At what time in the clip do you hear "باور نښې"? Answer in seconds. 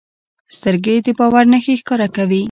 1.19-1.73